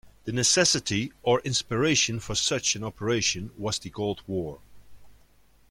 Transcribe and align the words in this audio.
The 0.23 0.31
necessity 0.31 1.13
or 1.21 1.41
inspiration 1.41 2.19
for 2.19 2.33
such 2.33 2.75
an 2.75 2.83
operation 2.83 3.51
was 3.55 3.77
the 3.77 3.91
Cold 3.91 4.23
War. 4.25 4.59